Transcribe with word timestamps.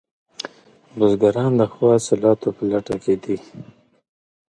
بزګران 0.97 1.51
د 1.57 1.61
ښو 1.73 1.83
حاصلاتو 1.93 2.47
په 2.55 2.63
لټه 2.71 2.95
کې 3.03 3.15
دي. 3.23 3.37